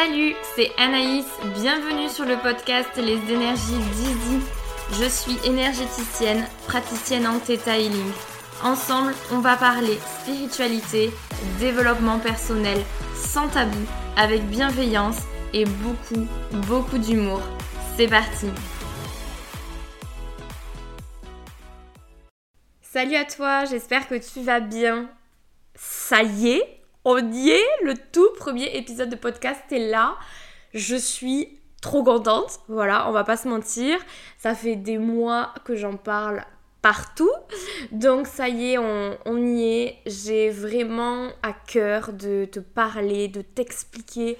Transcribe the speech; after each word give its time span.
Salut, 0.00 0.36
c'est 0.54 0.70
Anaïs, 0.78 1.26
bienvenue 1.56 2.08
sur 2.08 2.24
le 2.24 2.36
podcast 2.36 2.88
Les 2.98 3.18
énergies 3.34 3.78
d'Easy. 3.96 4.40
Je 4.92 5.08
suis 5.08 5.36
énergéticienne, 5.44 6.46
praticienne 6.68 7.26
en 7.26 7.40
Theta 7.40 7.76
Healing. 7.76 8.12
Ensemble, 8.62 9.12
on 9.32 9.40
va 9.40 9.56
parler 9.56 9.98
spiritualité, 10.20 11.10
développement 11.58 12.20
personnel, 12.20 12.78
sans 13.16 13.48
tabou, 13.48 13.76
avec 14.16 14.44
bienveillance 14.44 15.18
et 15.52 15.64
beaucoup, 15.64 16.28
beaucoup 16.68 16.98
d'humour. 16.98 17.42
C'est 17.96 18.06
parti 18.06 18.46
Salut 22.82 23.16
à 23.16 23.24
toi, 23.24 23.64
j'espère 23.64 24.06
que 24.06 24.14
tu 24.14 24.44
vas 24.44 24.60
bien. 24.60 25.10
Ça 25.74 26.22
y 26.22 26.50
est, 26.50 26.77
on 27.04 27.32
y 27.32 27.50
est, 27.50 27.66
le 27.84 27.94
tout 28.12 28.28
premier 28.36 28.76
épisode 28.76 29.10
de 29.10 29.16
podcast 29.16 29.62
est 29.70 29.88
là. 29.90 30.16
Je 30.74 30.96
suis 30.96 31.60
trop 31.80 32.02
contente, 32.02 32.60
voilà, 32.68 33.08
on 33.08 33.12
va 33.12 33.24
pas 33.24 33.36
se 33.36 33.48
mentir. 33.48 33.98
Ça 34.36 34.54
fait 34.54 34.76
des 34.76 34.98
mois 34.98 35.54
que 35.64 35.76
j'en 35.76 35.96
parle 35.96 36.44
partout. 36.82 37.30
Donc 37.92 38.26
ça 38.26 38.48
y 38.48 38.72
est, 38.72 38.78
on, 38.78 39.36
y 39.36 39.64
est. 39.64 39.98
J'ai 40.06 40.50
vraiment 40.50 41.28
à 41.42 41.52
cœur 41.52 42.12
de 42.12 42.44
te 42.44 42.60
parler, 42.60 43.28
de 43.28 43.42
t'expliquer 43.42 44.36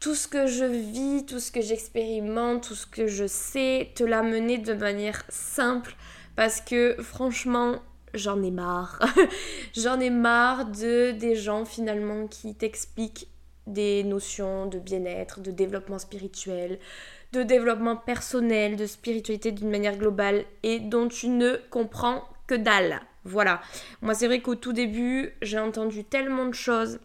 tout 0.00 0.14
ce 0.14 0.28
que 0.28 0.46
je 0.46 0.64
vis, 0.64 1.24
tout 1.26 1.40
ce 1.40 1.50
que 1.50 1.60
j'expérimente, 1.60 2.68
tout 2.68 2.74
ce 2.74 2.86
que 2.86 3.06
je 3.06 3.26
sais, 3.26 3.90
te 3.94 4.04
l'amener 4.04 4.58
de 4.58 4.74
manière 4.74 5.24
simple 5.28 5.96
parce 6.36 6.60
que 6.60 6.96
franchement, 7.02 7.76
j'en 8.16 8.42
ai 8.42 8.50
marre. 8.50 9.00
j'en 9.76 10.00
ai 10.00 10.10
marre 10.10 10.66
de 10.66 11.12
des 11.12 11.36
gens 11.36 11.64
finalement 11.64 12.26
qui 12.26 12.54
t'expliquent 12.54 13.28
des 13.66 14.04
notions 14.04 14.66
de 14.66 14.78
bien-être, 14.78 15.40
de 15.40 15.50
développement 15.50 15.98
spirituel, 15.98 16.78
de 17.32 17.42
développement 17.42 17.96
personnel, 17.96 18.76
de 18.76 18.86
spiritualité 18.86 19.52
d'une 19.52 19.70
manière 19.70 19.96
globale 19.96 20.44
et 20.62 20.78
dont 20.78 21.08
tu 21.08 21.28
ne 21.28 21.56
comprends 21.70 22.24
que 22.46 22.54
dalle. 22.54 23.00
Voilà. 23.24 23.60
Moi, 24.02 24.14
c'est 24.14 24.28
vrai 24.28 24.40
qu'au 24.40 24.54
tout 24.54 24.72
début, 24.72 25.34
j'ai 25.42 25.58
entendu 25.58 26.04
tellement 26.04 26.46
de 26.46 26.54
choses 26.54 27.00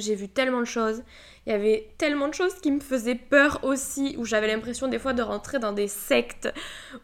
j'ai 0.00 0.14
vu 0.14 0.28
tellement 0.28 0.60
de 0.60 0.66
choses. 0.66 1.02
Il 1.46 1.52
y 1.52 1.54
avait 1.54 1.88
tellement 1.98 2.28
de 2.28 2.34
choses 2.34 2.54
qui 2.54 2.72
me 2.72 2.80
faisaient 2.80 3.14
peur 3.14 3.60
aussi, 3.62 4.16
où 4.18 4.24
j'avais 4.24 4.48
l'impression 4.48 4.88
des 4.88 4.98
fois 4.98 5.12
de 5.12 5.22
rentrer 5.22 5.58
dans 5.58 5.72
des 5.72 5.88
sectes, 5.88 6.52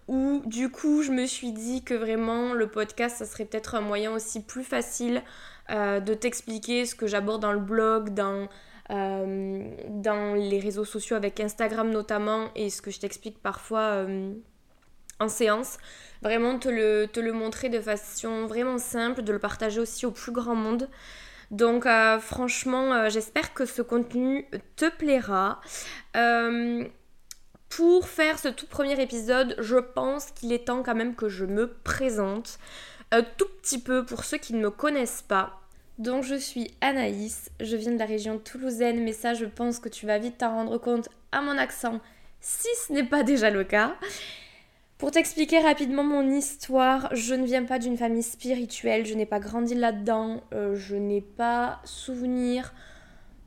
où 0.09 0.43
du 0.47 0.69
coup 0.69 1.03
je 1.03 1.13
me 1.13 1.27
suis 1.27 1.53
dit 1.53 1.85
que 1.85 1.95
vraiment 1.95 2.53
le 2.53 2.67
podcast, 2.67 3.19
ça 3.19 3.27
serait 3.27 3.45
peut-être 3.45 3.75
un 3.75 3.81
moyen 3.81 4.13
aussi 4.13 4.43
plus 4.43 4.65
facile 4.65 5.23
euh, 5.71 6.01
de 6.01 6.13
t'expliquer 6.15 6.87
ce 6.87 6.95
que 6.97 7.07
j'aborde 7.07 7.41
dans 7.41 7.53
le 7.53 7.61
blog, 7.61 8.11
dans, 8.15 8.49
euh, 8.91 9.65
dans 9.89 10.35
les 10.35 10.59
réseaux 10.59 10.85
sociaux 10.85 11.17
avec 11.17 11.39
Instagram 11.39 11.91
notamment, 11.91 12.49
et 12.57 12.69
ce 12.69 12.83
que 12.83 12.91
je 12.91 12.99
t'explique 12.99 13.41
parfois 13.41 13.81
euh, 13.81 14.33
en 15.21 15.29
séance. 15.29 15.79
Vraiment 16.21 16.59
te 16.59 16.69
le, 16.69 17.07
te 17.07 17.21
le 17.21 17.33
montrer 17.33 17.69
de 17.69 17.81
façon 17.81 18.47
vraiment 18.47 18.79
simple, 18.79 19.23
de 19.23 19.33
le 19.33 19.39
partager 19.39 19.81
aussi 19.81 20.05
au 20.05 20.11
plus 20.11 20.33
grand 20.33 20.57
monde. 20.57 20.89
Donc 21.53 21.85
euh, 21.85 22.19
franchement, 22.19 22.93
euh, 22.93 23.11
j'espère 23.11 23.53
que 23.53 23.67
ce 23.67 23.83
contenu 23.83 24.47
te 24.77 24.89
plaira. 24.89 25.61
Euh, 26.17 26.85
pour 27.69 28.09
faire 28.09 28.39
ce 28.39 28.49
tout 28.49 28.67
premier 28.67 29.01
épisode, 29.01 29.55
je 29.59 29.77
pense 29.77 30.31
qu'il 30.31 30.53
est 30.53 30.67
temps 30.67 30.83
quand 30.83 30.95
même 30.95 31.15
que 31.15 31.29
je 31.29 31.45
me 31.45 31.69
présente 31.69 32.59
un 33.13 33.23
tout 33.23 33.49
petit 33.61 33.79
peu 33.79 34.05
pour 34.05 34.25
ceux 34.25 34.39
qui 34.39 34.55
ne 34.55 34.61
me 34.61 34.71
connaissent 34.71 35.23
pas. 35.23 35.61
Donc 35.99 36.25
je 36.25 36.35
suis 36.35 36.71
Anaïs, 36.81 37.51
je 37.61 37.77
viens 37.77 37.93
de 37.93 37.99
la 37.99 38.07
région 38.07 38.39
toulousaine, 38.39 39.05
mais 39.05 39.13
ça 39.13 39.35
je 39.35 39.45
pense 39.45 39.79
que 39.79 39.91
tu 39.91 40.07
vas 40.07 40.19
vite 40.19 40.39
t'en 40.39 40.53
rendre 40.53 40.79
compte 40.79 41.11
à 41.33 41.43
mon 41.43 41.59
accent 41.59 42.01
si 42.41 42.69
ce 42.87 42.93
n'est 42.93 43.05
pas 43.05 43.23
déjà 43.23 43.51
le 43.51 43.65
cas. 43.65 43.95
Pour 45.03 45.11
t'expliquer 45.11 45.59
rapidement 45.59 46.05
mon 46.05 46.31
histoire, 46.31 47.09
je 47.13 47.35
ne 47.35 47.45
viens 47.45 47.65
pas 47.65 47.81
d'une 47.81 47.97
famille 47.97 48.23
spirituelle, 48.23 49.05
je 49.05 49.15
n'ai 49.15 49.27
pas 49.27 49.41
grandi 49.41 49.75
là-dedans, 49.75 50.45
euh, 50.55 50.77
je 50.77 50.95
n'ai 50.95 51.21
pas 51.21 51.81
souvenir 51.83 52.73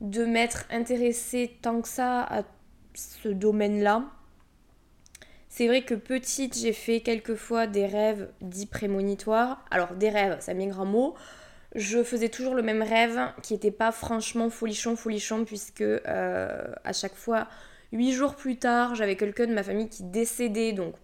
de 0.02 0.26
m'être 0.26 0.66
intéressée 0.68 1.56
tant 1.62 1.80
que 1.80 1.88
ça 1.88 2.20
à 2.24 2.42
ce 2.92 3.30
domaine-là. 3.30 4.04
C'est 5.48 5.66
vrai 5.66 5.80
que 5.80 5.94
petite, 5.94 6.58
j'ai 6.58 6.74
fait 6.74 7.00
quelquefois 7.00 7.66
des 7.66 7.86
rêves 7.86 8.28
dits 8.42 8.66
prémonitoires. 8.66 9.64
Alors 9.70 9.94
des 9.94 10.10
rêves, 10.10 10.36
ça 10.40 10.52
un 10.52 10.66
grand 10.66 10.84
mot. 10.84 11.14
Je 11.74 12.02
faisais 12.02 12.28
toujours 12.28 12.54
le 12.54 12.62
même 12.62 12.82
rêve 12.82 13.32
qui 13.42 13.54
n'était 13.54 13.70
pas 13.70 13.92
franchement 13.92 14.50
folichon, 14.50 14.94
folichon, 14.94 15.46
puisque 15.46 15.80
euh, 15.80 16.74
à 16.84 16.92
chaque 16.92 17.14
fois, 17.14 17.48
huit 17.92 18.12
jours 18.12 18.34
plus 18.34 18.58
tard, 18.58 18.94
j'avais 18.94 19.16
quelqu'un 19.16 19.46
de 19.46 19.54
ma 19.54 19.62
famille 19.62 19.88
qui 19.88 20.02
décédait, 20.02 20.74
donc 20.74 20.96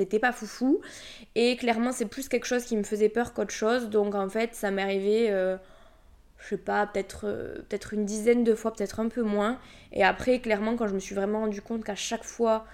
c'était 0.00 0.18
pas 0.18 0.32
foufou. 0.32 0.80
Et 1.34 1.56
clairement, 1.56 1.92
c'est 1.92 2.06
plus 2.06 2.28
quelque 2.28 2.46
chose 2.46 2.64
qui 2.64 2.76
me 2.76 2.82
faisait 2.82 3.10
peur 3.10 3.34
qu'autre 3.34 3.52
chose. 3.52 3.90
Donc 3.90 4.14
en 4.14 4.28
fait, 4.28 4.54
ça 4.54 4.70
m'est 4.70 4.82
arrivé, 4.82 5.30
euh, 5.30 5.56
je 6.38 6.48
sais 6.48 6.56
pas, 6.56 6.86
peut-être 6.86 7.26
euh, 7.26 7.56
peut-être 7.68 7.92
une 7.92 8.06
dizaine 8.06 8.42
de 8.42 8.54
fois, 8.54 8.72
peut-être 8.72 9.00
un 9.00 9.08
peu 9.08 9.22
moins. 9.22 9.58
Et 9.92 10.02
après, 10.02 10.40
clairement, 10.40 10.76
quand 10.76 10.88
je 10.88 10.94
me 10.94 11.00
suis 11.00 11.14
vraiment 11.14 11.40
rendu 11.40 11.60
compte 11.60 11.84
qu'à 11.84 11.94
chaque 11.94 12.24
fois 12.24 12.64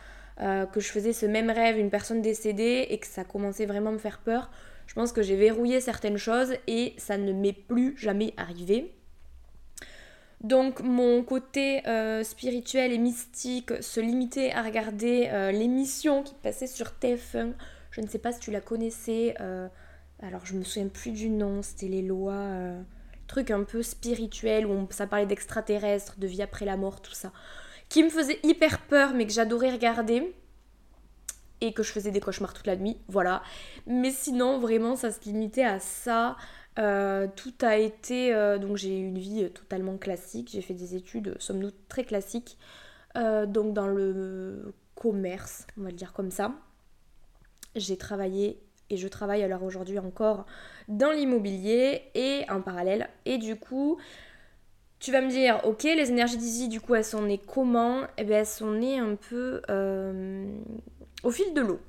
euh, 0.41 0.67
que 0.67 0.79
je 0.81 0.89
faisais 0.89 1.13
ce 1.13 1.27
même 1.27 1.51
rêve, 1.51 1.79
une 1.79 1.91
personne 1.91 2.23
décédée, 2.23 2.87
et 2.91 2.99
que 2.99 3.07
ça 3.07 3.25
commençait 3.25 3.67
vraiment 3.67 3.91
à 3.91 3.95
me 3.95 3.99
faire 3.99 4.19
peur, 4.19 4.51
je 4.87 4.95
pense 4.95 5.11
que 5.11 5.23
j'ai 5.23 5.37
verrouillé 5.37 5.81
certaines 5.81 6.19
choses 6.19 6.55
et 6.69 6.95
ça 6.97 7.19
ne 7.19 7.33
m'est 7.33 7.53
plus 7.53 7.97
jamais 7.99 8.35
arrivé. 8.37 8.95
Donc 10.43 10.81
mon 10.81 11.23
côté 11.23 11.87
euh, 11.89 12.23
spirituel 12.23 12.93
et 12.93 12.99
mystique 12.99 13.83
se 13.83 14.01
limitait 14.01 14.53
à 14.53 14.63
regarder 14.63 15.29
euh, 15.33 15.51
l'émission 15.51 16.23
qui 16.23 16.35
passait 16.35 16.67
sur 16.67 16.89
TF1. 17.01 17.53
Je 17.91 18.01
ne 18.01 18.07
sais 18.07 18.19
pas 18.19 18.33
si 18.33 18.41
tu 18.41 18.51
la 18.51 18.61
connaissais. 18.61 19.35
Euh, 19.41 19.69
alors 20.23 20.45
je 20.45 20.55
me 20.55 20.63
souviens 20.63 20.89
plus 20.89 21.11
du 21.11 21.31
nom. 21.31 21.63
C'était 21.63 21.89
les 21.89 22.03
lois, 22.03 22.51
truc 23.27 23.51
un 23.51 23.65
peu 23.65 23.83
spirituel 23.83 24.67
où 24.67 24.87
ça 24.91 25.07
parlait 25.07 25.27
d'extraterrestres, 25.27 26.19
de 26.19 26.27
vie 26.27 26.43
après 26.43 26.67
la 26.67 26.77
mort, 26.77 27.01
tout 27.01 27.15
ça, 27.15 27.33
qui 27.89 28.03
me 28.03 28.11
faisait 28.11 28.39
hyper 28.43 28.81
peur, 28.83 29.15
mais 29.15 29.27
que 29.27 29.33
j'adorais 29.33 29.71
regarder 29.71 30.35
et 31.63 31.73
que 31.73 31.83
je 31.83 31.91
faisais 31.91 32.11
des 32.11 32.21
cauchemars 32.21 32.53
toute 32.53 32.67
la 32.67 32.77
nuit. 32.77 32.99
Voilà. 33.09 33.43
Mais 33.87 34.11
sinon 34.11 34.59
vraiment 34.59 34.97
ça 34.97 35.11
se 35.11 35.21
limitait 35.25 35.65
à 35.65 35.81
ça. 35.81 36.37
Euh, 36.79 37.27
tout 37.35 37.55
a 37.63 37.77
été. 37.77 38.35
Euh, 38.35 38.59
donc, 38.59 38.77
j'ai 38.77 38.99
eu 38.99 39.07
une 39.07 39.19
vie 39.19 39.45
euh, 39.45 39.49
totalement 39.49 39.97
classique. 39.97 40.51
J'ai 40.53 40.61
fait 40.61 40.75
des 40.75 40.95
études, 40.95 41.37
somme 41.39 41.61
toute, 41.61 41.89
très 41.89 42.05
classiques. 42.05 42.59
donc, 43.15 43.73
dans 43.73 43.87
le 43.87 44.75
commerce, 44.95 45.67
on 45.79 45.83
va 45.83 45.91
le 45.91 45.97
dire 45.97 46.13
comme 46.13 46.31
ça. 46.31 46.53
J'ai 47.75 47.97
travaillé 47.97 48.61
et 48.89 48.97
je 48.97 49.09
travaille 49.09 49.43
alors 49.43 49.65
aujourd'hui 49.65 49.99
encore 49.99 50.47
dans 50.89 51.11
l'immobilier 51.11 52.03
et 52.15 52.45
en 52.51 52.61
parallèle. 52.61 53.09
Et 53.25 53.39
du 53.39 53.57
coup, 53.57 53.99
tu 54.99 55.13
vas 55.13 55.21
me 55.23 55.31
dire, 55.31 55.61
ok, 55.65 55.83
les 55.85 56.11
énergies 56.11 56.37
d'Easy, 56.37 56.69
du 56.69 56.81
coup, 56.81 56.95
elles 56.95 57.05
sont 57.05 57.23
nées 57.23 57.39
comment? 57.39 58.03
Eh 58.19 58.25
bien, 58.25 58.41
elles 58.41 58.47
sont 58.47 58.73
nées 58.73 58.99
un 58.99 59.17
peu 59.17 59.63
au 61.23 61.31
fil 61.31 61.55
de 61.55 61.61
l'eau. 61.63 61.81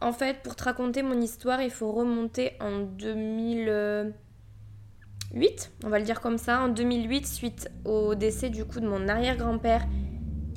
En 0.00 0.12
fait, 0.12 0.42
pour 0.42 0.54
te 0.54 0.64
raconter 0.64 1.02
mon 1.02 1.20
histoire, 1.20 1.60
il 1.60 1.70
faut 1.70 1.90
remonter 1.90 2.52
en 2.60 2.80
2008, 2.80 5.72
on 5.84 5.88
va 5.88 5.98
le 5.98 6.04
dire 6.04 6.20
comme 6.20 6.38
ça, 6.38 6.62
en 6.62 6.68
2008, 6.68 7.26
suite 7.26 7.70
au 7.84 8.14
décès 8.14 8.50
du 8.50 8.64
coup 8.64 8.78
de 8.80 8.86
mon 8.86 9.08
arrière-grand-père 9.08 9.86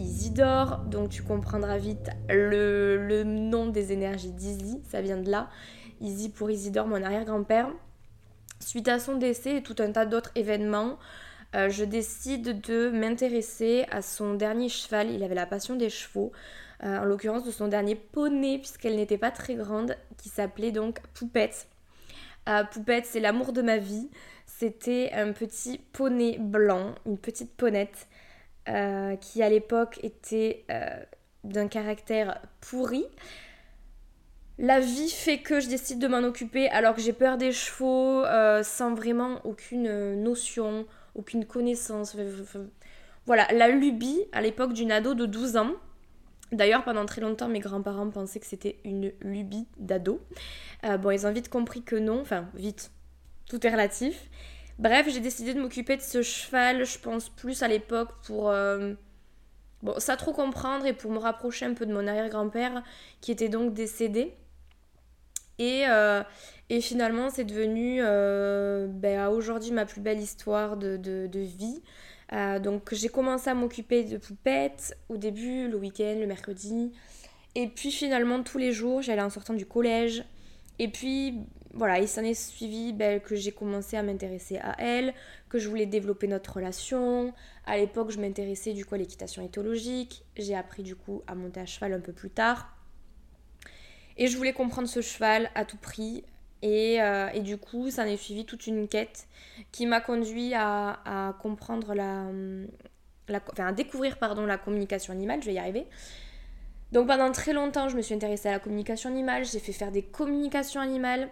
Isidore. 0.02 0.80
Donc 0.86 1.10
tu 1.10 1.24
comprendras 1.24 1.78
vite 1.78 2.10
le, 2.30 3.24
nom 3.24 3.68
des 3.68 3.92
énergies 3.92 4.32
d'Izzy, 4.32 4.82
ça 4.90 5.02
vient 5.02 5.18
de 5.18 5.30
là. 5.30 5.50
Izzy 6.02 6.30
pour 6.30 6.52
Isidore, 6.52 6.88
mon 6.88 7.04
arrière-grand-père. 7.04 7.70
Suite 8.60 8.88
à 8.88 9.00
son 9.00 9.16
décès 9.16 9.58
et 9.58 9.64
tout 9.64 9.76
un 9.80 9.92
tas 9.92 10.06
d'autres 10.06 10.32
événements, 10.36 10.98
euh, 11.56 11.70
je 11.70 11.84
décide 11.84 12.62
de 12.62 12.90
m'intéresser 12.90 13.86
à 13.92 14.02
son 14.02 14.36
dernier 14.36 14.70
cheval. 14.70 15.12
Il 15.12 15.24
avait 15.24 15.36
la 15.36 15.46
passion 15.46 15.76
des 15.76 15.90
chevaux. 15.90 16.32
Euh, 16.84 16.98
en 16.98 17.06
l'occurrence 17.06 17.44
de 17.44 17.52
son 17.52 17.68
dernier 17.68 17.96
poney, 17.96 18.58
puisqu'elle 18.58 18.96
n'était 18.96 19.20
pas 19.20 19.30
très 19.30 19.54
grande, 19.54 19.96
qui 20.18 20.30
s'appelait 20.30 20.72
donc 20.72 21.00
Poupette. 21.14 21.68
Euh, 22.50 22.64
Poupette, 22.64 23.06
c'est 23.06 23.20
l'amour 23.20 23.54
de 23.54 23.62
ma 23.62 23.78
vie. 23.78 24.10
C'était 24.48 25.12
un 25.14 25.32
petit 25.32 25.78
poney 25.78 26.38
blanc, 26.40 26.96
une 27.06 27.20
petite 27.20 27.56
ponette, 27.56 28.08
euh, 28.68 29.16
qui 29.16 29.44
à 29.44 29.50
l'époque 29.50 30.00
était 30.02 30.66
d'un 31.44 31.68
caractère 31.68 32.42
pourri. 32.62 33.06
La 34.58 34.80
vie 34.80 35.10
fait 35.10 35.40
que 35.40 35.60
je 35.60 35.68
décide 35.68 36.00
de 36.00 36.08
m'en 36.08 36.20
occuper 36.20 36.68
alors 36.70 36.96
que 36.96 37.02
j'ai 37.02 37.14
peur 37.14 37.38
des 37.38 37.52
chevaux, 37.52 38.24
sans 38.64 38.94
vraiment 38.94 39.40
aucune 39.44 40.16
notion, 40.22 40.86
aucune 41.16 41.46
connaissance. 41.46 42.16
Voilà, 43.26 43.48
la 43.54 43.68
lubie 43.70 44.26
à 44.32 44.42
l'époque 44.42 44.74
d'une 44.74 44.92
ado 44.92 45.14
de 45.14 45.26
12 45.28 45.58
ans. 45.58 45.76
D'ailleurs, 46.52 46.84
pendant 46.84 47.06
très 47.06 47.22
longtemps, 47.22 47.48
mes 47.48 47.60
grands-parents 47.60 48.10
pensaient 48.10 48.40
que 48.40 48.46
c'était 48.46 48.78
une 48.84 49.14
lubie 49.22 49.68
d'ado. 49.78 50.20
Euh, 50.84 50.98
bon, 50.98 51.12
ils 51.12 51.26
ont 51.26 51.32
vite 51.32 51.50
compris 51.50 51.82
que 51.82 51.96
non, 51.96 52.20
enfin, 52.20 52.50
vite, 52.56 52.92
tout 53.50 53.66
est 53.66 53.70
relatif. 53.70 54.30
Bref, 54.78 55.08
j'ai 55.10 55.22
décidé 55.22 55.54
de 55.54 55.62
m'occuper 55.62 55.96
de 55.96 56.02
ce 56.02 56.22
cheval, 56.22 56.86
je 56.86 57.00
pense 57.00 57.30
plus 57.30 57.64
à 57.64 57.70
l'époque 57.70 58.10
pour... 58.26 58.50
Euh, 58.50 58.94
bon, 59.82 59.98
ça 60.00 60.18
trop 60.18 60.34
comprendre 60.34 60.86
et 60.86 60.94
pour 60.94 61.12
me 61.12 61.20
rapprocher 61.20 61.66
un 61.66 61.74
peu 61.74 61.86
de 61.86 61.94
mon 61.94 62.06
arrière-grand-père 62.06 62.84
qui 63.22 63.32
était 63.32 63.50
donc 63.50 63.74
décédé. 63.74 64.34
Et, 65.58 65.88
euh, 65.88 66.22
finalement, 66.82 67.30
c'est 67.30 67.46
devenu 67.46 68.02
ben, 68.02 69.30
aujourd'hui 69.30 69.72
ma 69.72 69.86
plus 69.86 70.02
belle 70.02 70.20
histoire 70.20 70.76
de, 70.76 71.40
vie. 71.40 71.82
Donc 72.32 72.94
j'ai 72.94 73.10
commencé 73.10 73.50
à 73.50 73.54
m'occuper 73.54 74.04
de 74.04 74.18
poupettes 74.18 74.98
au 75.10 75.18
début, 75.18 75.68
le 75.68 75.78
week-end, 75.78 76.16
le 76.20 76.28
mercredi. 76.28 76.92
Et 77.56 77.68
puis 77.68 77.92
finalement, 77.92 78.44
tous 78.44 78.58
les 78.58 78.72
jours, 78.72 79.02
j'allais 79.02 79.22
en 79.22 79.30
sortant 79.30 79.54
du 79.54 79.66
collège. 79.66 80.24
Et 80.80 80.88
puis, 80.88 81.40
voilà, 81.74 82.00
il 82.00 82.08
s'en 82.08 82.24
est 82.24 82.34
suivi 82.34 82.94
ben, 82.94 83.20
que 83.20 83.36
j'ai 83.36 83.52
commencé 83.52 83.98
à 83.98 84.04
m'intéresser 84.04 84.58
à 84.58 84.76
elle, 84.80 85.14
que 85.50 85.60
je 85.60 85.68
voulais 85.70 85.86
développer 85.86 86.28
notre 86.28 86.54
relation. 86.54 87.34
À 87.66 87.78
l'époque, 87.78 88.12
je 88.12 88.20
m'intéressais 88.20 88.74
du 88.74 88.86
coup 88.86 88.96
à 88.96 88.98
l'équitation 88.98 89.44
éthologique. 89.44 90.24
J'ai 90.38 90.56
appris 90.56 90.84
du 90.84 90.96
coup 90.96 91.22
à 91.28 91.36
monter 91.36 91.60
à 91.60 91.66
cheval 91.66 91.94
un 91.94 92.00
peu 92.00 92.14
plus 92.14 92.30
tard. 92.30 92.76
Et 94.18 94.28
je 94.28 94.38
voulais 94.38 94.54
comprendre 94.54 94.88
ce 94.88 95.02
cheval 95.02 95.50
à 95.56 95.66
tout 95.66 95.78
prix. 95.78 96.24
Et, 96.62 97.02
euh, 97.02 97.30
et 97.34 97.42
du 97.42 97.58
coup, 97.58 97.90
ça 97.90 98.04
en 98.04 98.06
est 98.06 98.18
suivi 98.18 98.46
toute 98.46 98.68
une 98.68 98.88
quête 98.88 99.28
qui 99.72 99.86
m'a 99.86 100.02
conduit 100.02 100.54
à, 100.54 101.36
comprendre 101.42 101.94
la, 101.94 102.26
Enfin, 103.54 103.68
à 103.68 103.72
découvrir 103.72 104.18
pardon, 104.18 104.46
la 104.46 104.58
communication 104.58 105.14
animale, 105.14 105.42
je 105.42 105.48
vais 105.48 105.54
y 105.54 105.60
arriver. 105.60 105.88
Donc 106.92 107.08
pendant 107.08 107.32
très 107.32 107.54
longtemps, 107.54 107.88
je 107.88 107.96
me 107.96 108.02
suis 108.02 108.14
intéressée 108.14 108.50
à 108.50 108.52
la 108.52 108.60
communication 108.60 109.10
animale. 109.10 109.46
J'ai 109.46 109.60
fait 109.60 109.72
faire 109.72 109.92
des 109.92 110.02
communications 110.02 110.82
animales. 110.82 111.30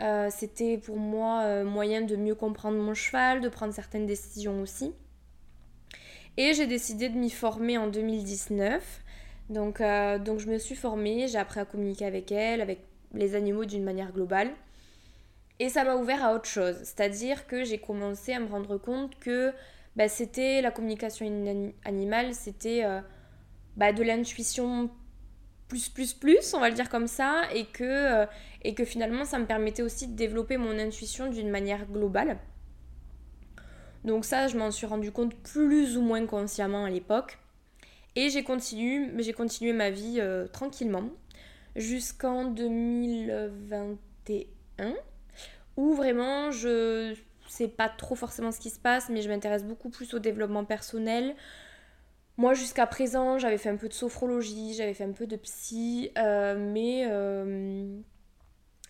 Euh, 0.00 0.28
c'était 0.30 0.78
pour 0.78 0.98
moi 0.98 1.42
euh, 1.42 1.64
moyen 1.64 2.02
de 2.02 2.16
mieux 2.16 2.34
comprendre 2.34 2.78
mon 2.78 2.94
cheval, 2.94 3.40
de 3.40 3.48
prendre 3.48 3.72
certaines 3.72 4.06
décisions 4.06 4.60
aussi. 4.60 4.92
Et 6.36 6.52
j'ai 6.54 6.66
décidé 6.66 7.08
de 7.08 7.16
m'y 7.16 7.30
former 7.30 7.78
en 7.78 7.86
2019. 7.86 9.02
Donc, 9.48 9.80
euh, 9.80 10.18
donc 10.18 10.38
je 10.38 10.48
me 10.48 10.58
suis 10.58 10.74
formée, 10.74 11.28
j'ai 11.28 11.38
appris 11.38 11.60
à 11.60 11.64
communiquer 11.64 12.04
avec 12.04 12.32
elle, 12.32 12.60
avec 12.60 12.80
les 13.14 13.34
animaux 13.34 13.64
d'une 13.64 13.84
manière 13.84 14.12
globale. 14.12 14.50
Et 15.58 15.68
ça 15.68 15.84
m'a 15.84 15.96
ouvert 15.96 16.24
à 16.24 16.34
autre 16.34 16.46
chose. 16.46 16.76
C'est-à-dire 16.78 17.46
que 17.46 17.64
j'ai 17.64 17.78
commencé 17.78 18.32
à 18.32 18.40
me 18.40 18.46
rendre 18.46 18.76
compte 18.76 19.18
que 19.18 19.52
bah, 19.96 20.08
c'était 20.08 20.60
la 20.60 20.70
communication 20.70 21.26
animale, 21.84 22.34
c'était 22.34 22.84
bah, 23.76 23.92
de 23.92 24.02
l'intuition 24.02 24.90
plus 25.68 25.88
plus 25.88 26.14
plus, 26.14 26.54
on 26.54 26.60
va 26.60 26.68
le 26.68 26.74
dire 26.74 26.88
comme 26.88 27.06
ça, 27.06 27.42
et 27.52 27.64
que, 27.66 27.84
euh, 27.84 28.26
et 28.62 28.74
que 28.74 28.84
finalement 28.84 29.24
ça 29.24 29.38
me 29.38 29.46
permettait 29.46 29.82
aussi 29.82 30.06
de 30.06 30.14
développer 30.14 30.56
mon 30.56 30.78
intuition 30.78 31.30
d'une 31.30 31.50
manière 31.50 31.86
globale. 31.86 32.38
Donc 34.04 34.24
ça, 34.24 34.46
je 34.46 34.56
m'en 34.56 34.70
suis 34.70 34.86
rendu 34.86 35.10
compte 35.10 35.34
plus 35.34 35.96
ou 35.96 36.02
moins 36.02 36.24
consciemment 36.26 36.84
à 36.84 36.90
l'époque. 36.90 37.38
Et 38.14 38.30
j'ai 38.30 38.44
continué, 38.44 39.32
continué 39.32 39.72
ma 39.72 39.90
vie 39.90 40.20
euh, 40.20 40.46
tranquillement 40.46 41.10
jusqu'en 41.76 42.44
2021, 42.44 44.94
où 45.76 45.94
vraiment 45.94 46.50
je 46.50 47.14
sais 47.48 47.68
pas 47.68 47.88
trop 47.88 48.16
forcément 48.16 48.50
ce 48.50 48.58
qui 48.58 48.70
se 48.70 48.80
passe, 48.80 49.08
mais 49.08 49.22
je 49.22 49.28
m'intéresse 49.28 49.62
beaucoup 49.64 49.90
plus 49.90 50.12
au 50.14 50.18
développement 50.18 50.64
personnel, 50.64 51.36
moi, 52.38 52.52
jusqu'à 52.52 52.86
présent, 52.86 53.38
j'avais 53.38 53.56
fait 53.56 53.70
un 53.70 53.76
peu 53.76 53.88
de 53.88 53.94
sophrologie, 53.94 54.74
j'avais 54.74 54.92
fait 54.92 55.04
un 55.04 55.12
peu 55.12 55.26
de 55.26 55.36
psy, 55.36 56.10
euh, 56.18 56.56
mais, 56.58 57.06
euh, 57.08 57.96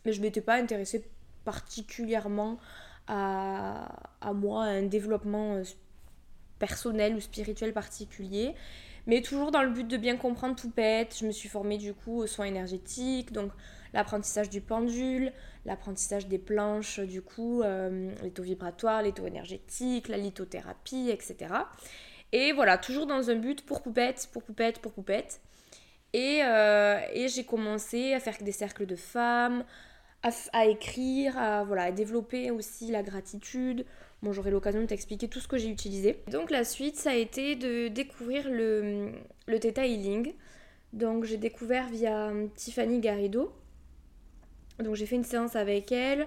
mais 0.05 0.13
je 0.13 0.21
m'étais 0.21 0.41
pas 0.41 0.57
intéressée 0.57 1.09
particulièrement 1.45 2.59
à, 3.07 4.11
à, 4.21 4.33
moi, 4.33 4.65
à 4.65 4.69
un 4.69 4.83
développement 4.83 5.55
euh, 5.55 5.63
personnel 6.59 7.15
ou 7.15 7.21
spirituel 7.21 7.73
particulier. 7.73 8.57
Mais 9.07 9.23
toujours 9.23 9.51
dans 9.51 9.63
le 9.63 9.71
but 9.71 9.87
de 9.87 9.97
bien 9.97 10.17
comprendre 10.17 10.57
tout 10.57 10.71
pète, 10.71 11.17
je 11.19 11.27
me 11.27 11.33
suis 11.33 11.49
formée 11.49 11.79
du 11.79 11.95
coup 11.95 12.19
aux 12.19 12.27
soins 12.27 12.47
énergétiques, 12.47 13.33
donc 13.33 13.53
l'apprentissage 13.93 14.51
du 14.51 14.61
pendule, 14.61 15.33
l'apprentissage 15.65 16.27
des 16.27 16.39
planches, 16.39 17.01
du 17.01 17.23
coup, 17.23 17.63
les 17.63 18.31
taux 18.31 18.43
vibratoires, 18.43 19.03
les 19.03 19.13
taux 19.13 19.27
énergétiques, 19.27 20.09
la 20.09 20.17
lithothérapie, 20.17 21.09
etc. 21.11 21.55
Et 22.33 22.53
voilà, 22.53 22.79
toujours 22.79 23.07
dans 23.07 23.31
un 23.31 23.37
but 23.37 23.65
pour 23.65 23.83
poupette, 23.83 24.29
pour 24.33 24.43
poupette, 24.43 24.81
pour 24.81 24.93
poupette. 24.93 25.41
Et, 26.13 26.41
euh, 26.43 27.01
et 27.13 27.29
j'ai 27.29 27.45
commencé 27.45 28.15
à 28.15 28.21
faire 28.21 28.37
des 28.41 28.53
cercles 28.53 28.87
de 28.87 28.97
femmes, 28.97 29.65
à, 30.53 30.67
écrire, 30.67 31.39
à, 31.39 31.63
voilà, 31.65 31.85
à 31.85 31.93
développer 31.93 32.51
aussi 32.51 32.91
la 32.91 33.03
gratitude. 33.03 33.87
Bon, 34.23 34.33
j'aurai 34.33 34.51
l'occasion 34.51 34.81
de 34.81 34.87
t'expliquer 34.87 35.29
tout 35.29 35.41
ce 35.41 35.49
que 35.49 35.59
j'ai 35.59 35.69
utilisé. 35.69 36.23
Donc 36.31 36.51
la 36.51 36.65
suite, 36.65 36.97
ça 36.97 37.11
a 37.11 37.15
été 37.15 37.55
de 37.55 37.89
découvrir 37.89 38.49
le, 38.51 39.13
le 39.47 39.61
Theta 39.61 39.87
Healing. 39.87 40.33
Donc 40.93 41.25
j'ai 41.25 41.37
découvert 41.37 41.89
via 41.89 42.33
Tiffany 42.55 43.01
Garrido. 43.01 43.53
Donc 44.79 44.95
j'ai 44.95 45.07
fait 45.07 45.17
une 45.17 45.25
séance 45.25 45.57
avec 45.57 45.93
elle. 45.93 46.27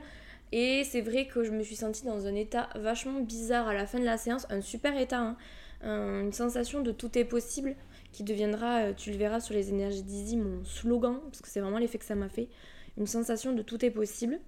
Et 0.52 0.84
c'est 0.84 1.02
vrai 1.02 1.28
que 1.28 1.44
je 1.44 1.52
me 1.52 1.64
suis 1.64 1.76
sentie 1.76 2.06
dans 2.06 2.26
un 2.26 2.36
état 2.36 2.70
vachement 2.76 3.20
bizarre 3.22 3.68
à 3.68 3.74
la 3.74 3.86
fin 3.86 4.00
de 4.00 4.06
la 4.06 4.18
séance. 4.18 4.48
Un 4.50 4.62
super 4.62 4.98
état, 4.98 5.20
hein 5.20 5.38
une 5.84 6.34
sensation 6.34 6.82
de 6.82 6.92
tout 6.92 7.18
est 7.18 7.26
possible 7.26 7.76
qui 8.12 8.24
deviendra, 8.24 8.80
euh, 8.80 8.94
tu 8.94 9.12
le 9.12 9.18
verras 9.18 9.40
sur 9.40 9.54
les 9.54 9.70
énergies 9.70 10.04
d'Easy, 10.04 10.36
mon 10.36 10.64
slogan, 10.66 11.20
parce 11.26 11.42
que 11.42 11.48
c'est 11.48 11.60
vraiment 11.60 11.78
l'effet 11.78 11.98
que 11.98 12.06
ça 12.06 12.16
m'a 12.16 12.30
fait, 12.30 12.50
une 12.98 13.08
sensation 13.08 13.54
de 13.54 13.62
tout 13.62 13.84
est 13.86 13.92
possible. 13.92 14.40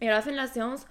Et 0.00 0.08
à 0.08 0.12
la 0.12 0.20
fin 0.20 0.30
de 0.30 0.36
la 0.36 0.46
séance, 0.46 0.86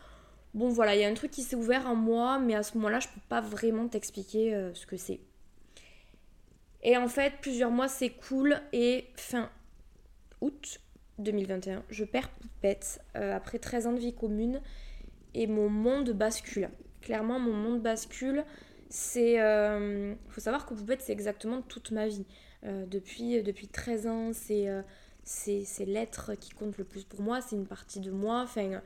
bon 0.54 0.70
voilà, 0.70 0.96
il 0.96 1.02
y 1.02 1.04
a 1.04 1.08
un 1.08 1.14
truc 1.14 1.32
qui 1.32 1.42
s'est 1.42 1.56
ouvert 1.56 1.88
en 1.88 1.96
moi, 1.96 2.40
mais 2.40 2.56
à 2.56 2.64
ce 2.64 2.78
moment-là, 2.78 3.00
je 3.00 3.08
peux 3.08 3.22
pas 3.30 3.42
vraiment 3.42 3.88
t'expliquer 3.88 4.54
euh, 4.54 4.74
ce 4.74 4.86
que 4.86 4.98
c'est. 4.98 5.20
Et 6.84 6.98
en 6.98 7.08
fait, 7.08 7.34
plusieurs 7.42 7.72
mois 7.72 7.88
s'écoulent 7.88 8.62
et 8.74 9.08
fin 9.16 9.50
août 10.42 10.82
2021, 11.20 11.84
je 11.90 12.04
perds 12.04 12.30
Poupette 12.30 13.02
euh, 13.16 13.36
après 13.36 13.60
13 13.60 13.88
ans 13.88 13.94
de 13.94 14.00
vie 14.00 14.14
commune 14.14 14.62
et 15.34 15.48
mon 15.48 15.70
monde 15.70 16.12
bascule. 16.12 16.70
Clairement, 17.02 17.40
mon 17.40 17.54
monde 17.54 17.82
bascule. 17.82 18.44
C'est. 18.90 19.42
Euh, 19.42 20.14
faut 20.30 20.42
savoir 20.42 20.66
que 20.66 20.74
Poupette, 20.74 21.02
c'est 21.02 21.14
exactement 21.14 21.62
toute 21.62 21.92
ma 21.92 22.08
vie. 22.08 22.26
Depuis, 22.88 23.44
depuis 23.44 23.68
13 23.68 24.08
ans, 24.08 24.32
c'est, 24.32 24.70
c'est, 25.26 25.86
l'être 25.86 26.34
qui 26.36 26.52
compte 26.52 26.78
le 26.78 26.86
plus 26.86 27.04
pour 27.04 27.22
moi, 27.22 27.42
c'est 27.42 27.58
une 27.58 27.68
partie 27.68 28.00
de 28.00 28.10
moi. 28.10 28.42
Enfin. 28.42 28.82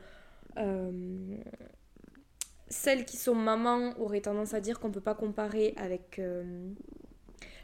Celles 2.68 3.04
qui 3.04 3.16
sont 3.16 3.34
mamans 3.34 3.98
auraient 3.98 4.20
tendance 4.20 4.54
à 4.54 4.60
dire 4.60 4.78
qu'on 4.80 4.88
ne 4.88 4.92
peut 4.92 5.00
pas 5.00 5.14
comparer 5.14 5.74
avec 5.76 6.20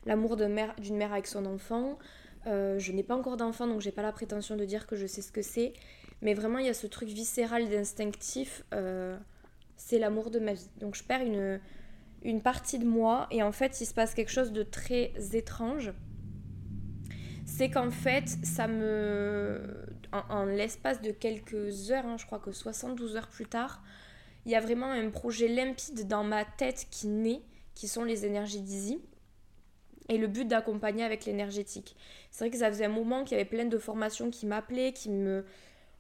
l'amour 0.07 0.37
d'une 0.37 0.49
mère, 0.49 0.75
mère 0.93 1.13
avec 1.13 1.27
son 1.27 1.47
enfant. 1.47 1.99
je 2.47 2.93
n'ai 2.93 3.03
pas 3.03 3.17
encore 3.17 3.37
d'enfant, 3.37 3.67
donc 3.67 3.81
j'ai 3.81 3.93
pas 3.93 4.03
la 4.03 4.13
prétention 4.13 4.57
de 4.57 4.65
dire 4.65 4.87
que 4.87 4.97
je 4.97 5.07
sais 5.07 5.23
ce 5.23 5.33
que 5.33 5.43
c'est. 5.43 5.73
Mais 6.23 6.35
vraiment, 6.35 6.59
il 6.59 6.67
y 6.67 6.71
a 6.71 6.75
ce 6.75 6.87
truc 6.87 7.09
viscéral 7.09 7.69
d'instinctif. 7.69 8.65
c'est 9.77 9.99
l'amour 9.99 10.31
de 10.31 10.39
ma 10.39 10.55
vie. 10.55 10.71
Donc 10.81 10.95
je 10.95 11.05
perds 11.05 11.23
une, 11.23 11.61
une 12.25 12.41
partie 12.41 12.79
de 12.79 12.87
moi 12.87 13.27
et 13.31 13.43
en 13.43 13.53
fait 13.53 13.81
il 13.81 13.87
se 13.87 13.95
passe 13.95 14.15
quelque 14.15 14.33
chose 14.33 14.53
de 14.53 14.63
très 14.63 15.13
étrange. 15.35 15.93
C'est 17.45 17.71
qu'en 17.71 17.91
fait 17.91 18.29
ça 18.43 18.67
me... 18.67 19.61
En, 20.29 20.45
l'espace 20.45 21.01
de 21.01 21.11
quelques 21.11 21.91
heures, 21.91 22.07
hein, 22.07 22.17
je 22.17 22.25
crois 22.25 22.39
que 22.39 22.53
72 22.53 23.17
heures 23.17 23.29
plus 23.29 23.47
tard, 23.47 23.83
il 24.47 24.53
y 24.53 24.55
a 24.55 24.61
vraiment 24.61 24.91
un 24.91 25.11
projet 25.11 25.49
limpide 25.49 26.07
dans 26.07 26.23
ma 26.23 26.45
tête 26.45 26.87
qui 26.91 27.09
naît, 27.09 27.43
qui 27.75 27.89
sont 27.89 28.05
les 28.05 28.25
énergies 28.25 28.61
d'Easy. 28.61 29.01
Et 30.09 30.19
le 30.19 30.27
but 30.27 30.47
d'accompagner 30.47 31.03
avec 31.03 31.25
l'énergétique. 31.25 31.97
C'est 32.31 32.45
vrai 32.45 32.51
que 32.51 32.59
ça 32.59 32.69
faisait 32.69 32.85
un 32.85 32.91
moment 32.91 33.25
qu'il 33.25 33.39
y 33.39 33.41
avait 33.41 33.49
plein 33.49 33.65
de 33.65 33.79
formations 33.79 34.31
qui 34.31 34.45
m'appelaient, 34.45 34.93
qui 34.93 35.09
me, 35.09 35.47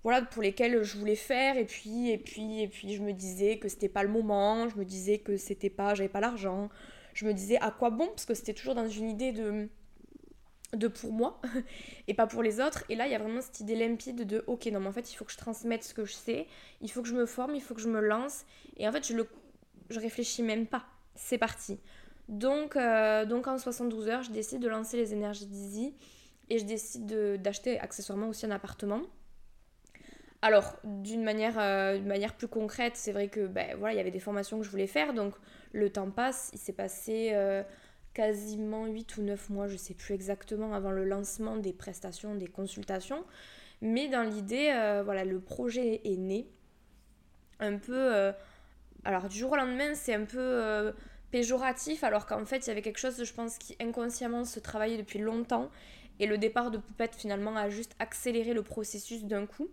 voilà 0.04 0.20
pour 0.20 0.42
lesquels 0.42 0.82
je 0.82 0.98
voulais 0.98 1.16
faire 1.16 1.56
et 1.56 1.64
puis 1.64 2.10
et 2.10 2.18
puis 2.18 2.60
et 2.60 2.68
puis 2.68 2.92
je 2.92 3.02
me 3.02 3.14
disais 3.14 3.58
que 3.58 3.68
c'était 3.68 3.88
pas 3.88 4.02
le 4.02 4.10
moment, 4.10 4.68
je 4.68 4.76
me 4.76 4.84
disais 4.84 5.18
que 5.18 5.38
c'était 5.38 5.70
pas 5.70 5.94
j'avais 5.94 6.10
pas 6.10 6.20
l'argent, 6.20 6.68
je 7.14 7.24
me 7.24 7.32
disais 7.32 7.56
à 7.62 7.70
quoi 7.70 7.88
bon 7.88 8.06
parce 8.08 8.26
que 8.26 8.34
c'était 8.34 8.52
toujours 8.52 8.74
dans 8.74 8.86
une 8.86 9.08
idée 9.08 9.32
de 9.32 9.70
de 10.76 10.88
pour 10.88 11.12
moi 11.12 11.40
et 12.08 12.14
pas 12.14 12.26
pour 12.26 12.42
les 12.42 12.60
autres 12.60 12.84
et 12.88 12.94
là 12.94 13.06
il 13.06 13.12
y 13.12 13.14
a 13.14 13.18
vraiment 13.18 13.40
cette 13.40 13.60
idée 13.60 13.74
limpide 13.76 14.26
de 14.26 14.44
OK 14.46 14.66
non 14.66 14.80
mais 14.80 14.88
en 14.88 14.92
fait 14.92 15.12
il 15.12 15.16
faut 15.16 15.24
que 15.24 15.32
je 15.32 15.36
transmette 15.36 15.84
ce 15.84 15.94
que 15.94 16.04
je 16.04 16.14
sais, 16.14 16.46
il 16.80 16.90
faut 16.90 17.02
que 17.02 17.08
je 17.08 17.14
me 17.14 17.26
forme, 17.26 17.54
il 17.54 17.62
faut 17.62 17.74
que 17.74 17.80
je 17.80 17.88
me 17.88 18.00
lance 18.00 18.44
et 18.76 18.88
en 18.88 18.92
fait 18.92 19.06
je 19.06 19.14
le 19.14 19.28
je 19.90 20.00
réfléchis 20.00 20.42
même 20.42 20.66
pas. 20.66 20.84
C'est 21.14 21.38
parti. 21.38 21.78
Donc, 22.28 22.76
euh, 22.76 23.24
donc 23.26 23.46
en 23.46 23.58
72 23.58 24.08
heures, 24.08 24.22
je 24.22 24.30
décide 24.30 24.60
de 24.60 24.68
lancer 24.68 24.96
les 24.96 25.12
énergies 25.12 25.46
d'Easy 25.46 25.94
et 26.48 26.58
je 26.58 26.64
décide 26.64 27.06
d'acheter 27.40 27.78
accessoirement 27.78 28.28
aussi 28.28 28.46
un 28.46 28.50
appartement. 28.50 29.02
Alors, 30.42 30.76
d'une 30.84 31.22
manière, 31.22 31.58
euh, 31.58 32.00
manière 32.00 32.34
plus 32.34 32.48
concrète, 32.48 32.96
c'est 32.96 33.12
vrai 33.12 33.28
que 33.28 33.46
ben, 33.46 33.76
voilà, 33.78 33.94
il 33.94 33.96
y 33.96 34.00
avait 34.00 34.10
des 34.10 34.20
formations 34.20 34.58
que 34.58 34.64
je 34.64 34.70
voulais 34.70 34.86
faire, 34.86 35.14
donc 35.14 35.34
le 35.72 35.90
temps 35.90 36.10
passe, 36.10 36.50
il 36.52 36.58
s'est 36.58 36.74
passé 36.74 37.30
euh, 37.32 37.62
quasiment 38.14 38.86
8 38.86 39.16
ou 39.18 39.22
9 39.22 39.50
mois, 39.50 39.66
je 39.68 39.74
ne 39.74 39.78
sais 39.78 39.94
plus 39.94 40.14
exactement, 40.14 40.72
avant 40.72 40.90
le 40.90 41.04
lancement 41.04 41.56
des 41.56 41.72
prestations, 41.72 42.34
des 42.34 42.46
consultations. 42.46 43.24
Mais 43.82 44.08
dans 44.08 44.22
l'idée, 44.22 44.72
euh, 44.72 45.02
voilà, 45.04 45.24
le 45.24 45.40
projet 45.40 46.00
est 46.04 46.16
né. 46.16 46.46
un 47.60 47.76
peu... 47.78 48.32
alors 49.04 49.28
du 49.28 49.38
jour 49.38 49.52
au 49.52 49.56
lendemain, 49.56 49.94
c'est 49.94 50.14
un 50.14 50.24
peu 50.24 50.92
péjoratif, 51.30 52.04
alors 52.04 52.26
qu'en 52.26 52.44
fait, 52.44 52.58
il 52.58 52.68
y 52.68 52.70
avait 52.70 52.82
quelque 52.82 53.00
chose, 53.00 53.22
je 53.22 53.32
pense, 53.32 53.58
qui 53.58 53.76
inconsciemment 53.80 54.44
se 54.44 54.60
travaillait 54.60 54.96
depuis 54.96 55.18
longtemps. 55.18 55.70
Et 56.20 56.26
le 56.26 56.38
départ 56.38 56.70
de 56.70 56.78
Poupette, 56.78 57.14
finalement, 57.16 57.56
a 57.56 57.68
juste 57.68 57.96
accéléré 57.98 58.54
le 58.54 58.62
processus 58.62 59.24
d'un 59.24 59.46
coup. 59.46 59.68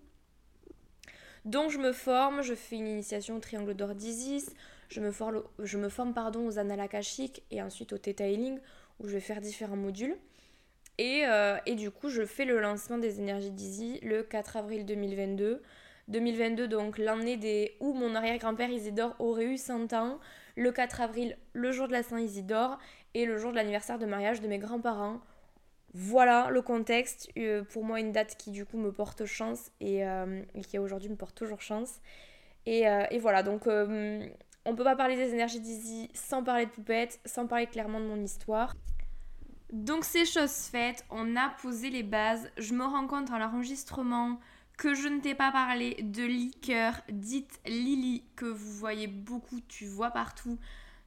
Donc 1.45 1.71
je 1.71 1.77
me 1.77 1.91
forme, 1.91 2.41
je 2.41 2.53
fais 2.53 2.75
une 2.75 2.87
initiation 2.87 3.37
au 3.37 3.39
triangle 3.39 3.73
d'or 3.73 3.95
d'Isis, 3.95 4.53
je 4.91 5.77
me 5.77 5.89
forme, 5.89 6.13
pardon, 6.13 6.45
aux 6.47 6.59
annales 6.59 6.79
akashiques 6.79 7.43
et 7.49 7.61
ensuite 7.61 7.93
au 7.93 7.97
Theta 7.97 8.27
Healing 8.27 8.59
où 8.99 9.07
je 9.07 9.13
vais 9.13 9.19
faire 9.19 9.41
différents 9.41 9.77
modules. 9.77 10.15
Et, 10.97 11.23
euh, 11.25 11.57
et 11.65 11.75
du 11.75 11.89
coup, 11.89 12.09
je 12.09 12.25
fais 12.25 12.45
le 12.45 12.59
lancement 12.59 12.97
des 12.97 13.19
énergies 13.19 13.51
d'Isis 13.51 13.99
le 14.01 14.23
4 14.23 14.57
avril 14.57 14.85
2022. 14.85 15.61
2022, 16.07 16.67
donc 16.67 16.97
l'année 16.97 17.37
des... 17.37 17.75
où 17.79 17.93
mon 17.93 18.15
arrière-grand-père 18.15 18.69
Isidore 18.69 19.15
aurait 19.19 19.45
eu 19.45 19.57
100 19.57 19.93
ans, 19.93 20.19
le 20.57 20.71
4 20.71 21.01
avril, 21.01 21.37
le 21.53 21.71
jour 21.71 21.87
de 21.87 21.93
la 21.93 22.03
Saint-Isidore, 22.03 22.77
et 23.13 23.25
le 23.25 23.37
jour 23.37 23.51
de 23.51 23.55
l'anniversaire 23.55 23.97
de 23.97 24.05
mariage 24.05 24.41
de 24.41 24.47
mes 24.47 24.57
grands-parents. 24.57 25.21
Voilà 25.93 26.49
le 26.49 26.61
contexte, 26.61 27.29
euh, 27.37 27.63
pour 27.63 27.83
moi 27.83 27.99
une 27.99 28.11
date 28.11 28.35
qui 28.37 28.51
du 28.51 28.65
coup 28.65 28.77
me 28.77 28.91
porte 28.91 29.25
chance 29.25 29.71
et, 29.79 30.05
euh, 30.05 30.41
qui 30.67 30.77
aujourd'hui 30.79 31.09
me 31.09 31.15
porte 31.15 31.35
toujours 31.35 31.61
chance. 31.61 32.01
Et, 32.65 32.83
et 33.09 33.17
voilà, 33.17 33.41
donc 33.41 33.67
on 34.65 34.75
peut 34.75 34.83
pas 34.83 34.95
parler 34.95 35.15
des 35.15 35.33
énergies 35.33 35.59
d'Izzy 35.59 36.09
sans 36.13 36.43
parler 36.43 36.65
de 36.65 36.71
poupette, 36.71 37.19
sans 37.25 37.47
parler 37.47 37.67
clairement 37.67 37.99
de 37.99 38.05
mon 38.05 38.21
histoire. 38.21 38.75
Donc 39.71 40.03
ces 40.03 40.25
choses 40.25 40.67
faites, 40.69 41.05
on 41.09 41.35
a 41.35 41.49
posé 41.61 41.89
les 41.89 42.03
bases, 42.03 42.49
je 42.57 42.73
me 42.73 42.83
rends 42.83 43.07
compte 43.07 43.31
en 43.31 43.37
l'enregistrement 43.37 44.39
que 44.77 44.93
je 44.93 45.07
ne 45.07 45.19
t'ai 45.19 45.35
pas 45.35 45.51
parlé 45.51 45.95
de 46.01 46.23
liqueur 46.23 47.01
dite 47.09 47.59
Lily 47.65 48.23
que 48.35 48.45
vous 48.45 48.71
voyez 48.73 49.07
beaucoup, 49.07 49.59
tu 49.67 49.85
vois 49.85 50.11
partout 50.11 50.57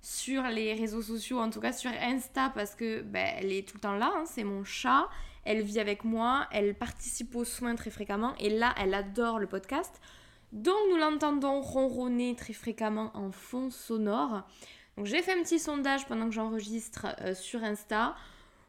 sur 0.01 0.43
les 0.45 0.75
réseaux 0.75 1.03
sociaux, 1.03 1.41
en 1.41 1.51
tout 1.51 1.61
cas 1.61 1.73
sur 1.73 1.91
Insta, 1.91 2.51
parce 2.55 2.75
que 2.75 3.03
ben, 3.03 3.35
elle 3.39 3.53
est 3.53 3.67
tout 3.67 3.77
le 3.77 3.81
temps 3.81 3.97
là, 3.97 4.13
hein, 4.15 4.25
c'est 4.27 4.45
mon 4.45 4.63
chat, 4.63 5.09
elle 5.45 5.63
vit 5.63 5.81
avec 5.81 6.05
moi, 6.05 6.47
elle 6.53 6.75
participe 6.75 7.35
aux 7.35 7.45
soins 7.45 7.75
très 7.75 7.91
fréquemment, 7.91 8.35
et 8.39 8.51
là, 8.51 8.75
elle 8.79 8.95
adore 8.95 9.39
le 9.39 9.47
podcast. 9.47 10.01
Donc 10.55 10.77
nous 10.89 10.97
l'entendons 10.97 11.61
ronronner 11.61 12.37
très 12.37 12.53
fréquemment 12.53 13.11
en 13.15 13.33
fond 13.33 13.71
sonore. 13.71 14.45
Donc 14.97 15.07
j'ai 15.07 15.21
fait 15.21 15.33
un 15.33 15.43
petit 15.43 15.59
sondage 15.59 16.07
pendant 16.07 16.27
que 16.27 16.35
j'enregistre 16.35 17.09
euh, 17.23 17.35
sur 17.35 17.65
Insta. 17.65 18.15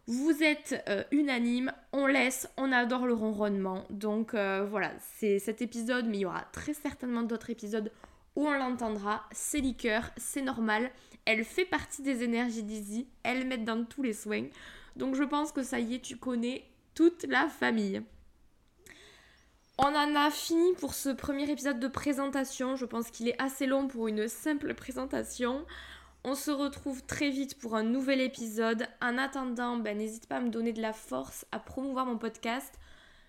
Vous 0.08 0.42
êtes 0.42 0.84
euh, 0.90 1.04
unanime, 1.12 1.72
on 1.94 2.08
laisse, 2.08 2.50
on 2.58 2.72
adore 2.72 3.06
le 3.06 3.14
ronronnement. 3.14 3.86
Donc 3.92 4.34
euh, 4.34 4.66
voilà, 4.68 4.94
c'est 5.20 5.38
cet 5.38 5.62
épisode, 5.62 6.08
mais 6.08 6.18
il 6.18 6.22
y 6.22 6.26
aura 6.26 6.42
très 6.52 6.74
certainement 6.74 7.22
d'autres 7.22 7.52
épisodes 7.52 7.92
où 8.36 8.48
on 8.48 8.54
l'entendra. 8.54 9.22
C'est 9.32 9.60
liqueur, 9.60 10.10
c'est 10.18 10.42
normal. 10.42 10.90
Elle 11.26 11.44
fait 11.44 11.66
partie 11.66 12.02
des 12.02 12.24
énergies 12.24 12.64
d'Izzy, 12.64 13.08
elle 13.22 13.46
met 13.46 13.60
dans 13.60 13.86
tous 13.86 14.02
les 14.02 14.14
soins. 14.14 14.48
Donc 14.96 15.14
je 15.14 15.24
pense 15.24 15.52
que 15.52 15.62
ça 15.62 15.80
y 15.80 15.96
est, 15.96 16.02
tu 16.02 16.18
connais 16.18 16.64
toute 16.96 17.28
la 17.30 17.48
famille. 17.48 18.02
On 19.78 19.94
en 19.94 20.16
a 20.16 20.32
fini 20.32 20.74
pour 20.80 20.94
ce 20.94 21.10
premier 21.10 21.52
épisode 21.52 21.82
de 21.82 21.90
présentation. 21.90 22.78
Je 22.78 22.86
pense 22.86 23.12
qu'il 23.12 23.28
est 23.28 23.42
assez 23.42 23.66
long 23.66 23.90
pour 23.90 24.08
une 24.08 24.30
simple 24.30 24.74
présentation. 24.74 25.66
On 26.24 26.34
se 26.34 26.50
retrouve 26.50 27.04
très 27.04 27.30
vite 27.30 27.60
pour 27.60 27.76
un 27.76 27.84
nouvel 27.84 28.22
épisode. 28.22 28.88
En 29.02 29.18
attendant, 29.18 29.76
ben, 29.76 29.98
n'hésite 29.98 30.28
pas 30.28 30.38
à 30.38 30.40
me 30.40 30.50
donner 30.50 30.72
de 30.72 30.82
la 30.82 30.94
force 30.94 31.46
à 31.52 31.60
promouvoir 31.60 32.06
mon 32.06 32.18
podcast. 32.18 32.74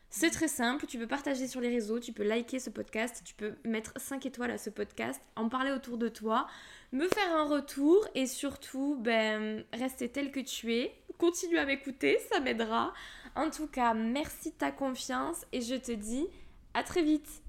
C'est 0.09 0.31
très 0.31 0.49
simple, 0.49 0.87
tu 0.87 0.99
peux 0.99 1.07
partager 1.07 1.47
sur 1.47 1.61
les 1.61 1.69
réseaux, 1.69 1.99
tu 2.01 2.13
peux 2.13 2.23
liker 2.23 2.59
ce 2.59 2.71
podcast, 2.71 3.23
tu 3.25 3.35
peux 3.35 3.55
mettre 3.65 3.93
5 3.97 4.25
étoiles 4.25 4.51
à 4.51 4.59
ce 4.59 4.71
podcast, 4.71 5.21
en 5.35 5.49
parler 5.49 5.73
autour 5.73 5.99
de 5.99 6.09
toi, 6.09 6.47
me 6.93 7.09
faire 7.09 7.37
un 7.37 7.45
retour 7.45 8.07
et 8.15 8.27
surtout, 8.27 8.97
ben, 9.01 9.65
rester 9.73 10.09
tel 10.09 10.31
que 10.31 10.41
tu 10.41 10.75
es. 10.75 10.95
Continue 11.19 11.59
à 11.59 11.67
m'écouter, 11.67 12.19
ça 12.31 12.41
m'aidera. 12.41 12.95
En 13.35 13.51
tout 13.51 13.67
cas, 13.67 13.95
merci 13.95 14.51
de 14.51 14.57
ta 14.57 14.71
confiance 14.71 15.45
et 15.53 15.61
je 15.61 15.75
te 15.75 15.93
dis 15.93 16.27
à 16.73 16.83
très 16.83 17.03
vite. 17.03 17.43